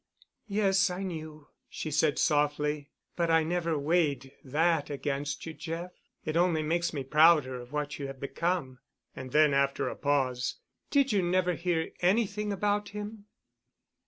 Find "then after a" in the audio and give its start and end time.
9.31-9.95